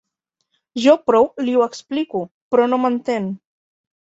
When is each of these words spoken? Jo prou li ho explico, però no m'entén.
Jo 0.85 0.95
prou 1.09 1.27
li 1.45 1.53
ho 1.59 1.67
explico, 1.67 2.23
però 2.55 2.67
no 2.73 2.81
m'entén. 2.87 3.31